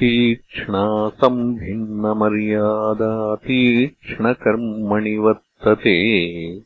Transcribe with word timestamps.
तीक्ष्णा 0.00 1.08
सम्भिन्नमर्यादा 1.08 3.34
तीक्ष्णकर्मणि 3.34 5.16
वर्तते। 5.16 6.60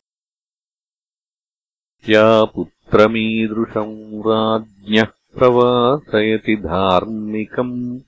या 2.09 2.43
पुत्रमीदृशम् 2.43 4.19
राज्ञः 4.19 5.07
प्रवासयति 5.37 6.55
धार्मिकम्। 6.55 7.99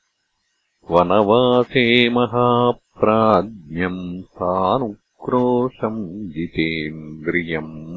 वनवासे 0.92 2.09
महाप्राज्ञम् 2.09 4.22
सानुक्रोशम् 4.22 6.30
जितेन्द्रियम् 6.30 7.97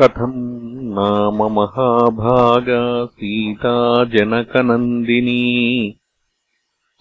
कथम् 0.00 0.94
नाम 0.94 1.34
महाभागा 1.34 3.06
सीता 3.06 4.04
जनकनन्दिनी? 4.04 6.00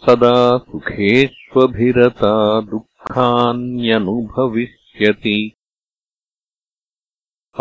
सदा 0.06 0.58
सुखेष्वभिरता 0.58 2.62
दुःखान्यनुभविष्यति। 2.62 5.56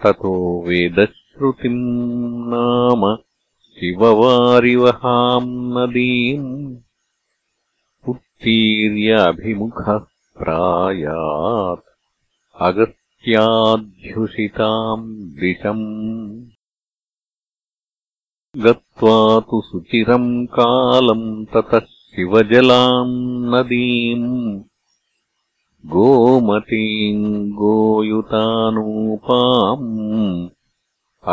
ततो 0.05 0.65
वेदश्रुतिम् 0.69 2.51
नाम 2.51 3.17
शिववारिवहाम् 3.75 5.77
नदीम् 5.77 6.86
उत्तीर्याभिमुखः 8.37 9.87
प्रायात् 10.39 11.85
अगत्याध्युषिताम् 12.67 15.07
दिशम् 15.41 15.87
गत्वा 18.65 19.15
तु 19.49 19.57
सुचिरम् 19.69 20.29
कालम् 20.57 21.25
ततः 21.53 21.87
शिवजलाम् 22.13 23.15
नदीम् 23.55 24.29
गोमतीम् 25.95 27.25
गोयुतानूपाम् 27.63 28.29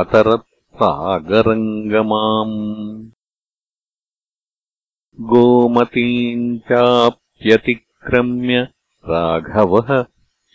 अतरत्सागरङ्गमाम् 0.02 2.58
गोमतीम् 5.31 6.45
चाप्यतिक्रम्य 6.69 8.61
राघवः 9.09 9.89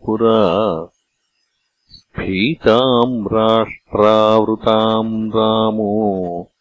पुरा 0.05 0.39
भीताम् 2.21 3.33
राष्ट्रावृताम् 3.33 5.29
रामो 5.29 6.51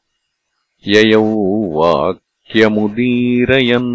ययौ 0.87 1.23
वाक्यमुदीरयन्। 1.79 3.93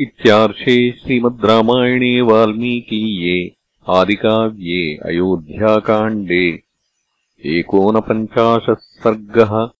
इत्यार्षे 0.00 0.92
श्रीमद् 0.92 1.44
रामायणे 1.44 2.20
वाल्मीकीये 2.20 3.56
आदिकाव्ये 3.88 4.98
अयोध्याकाण्डे 5.06 6.62
एकोनपञ्चाशः 7.58 8.74
सर्गः 8.74 9.79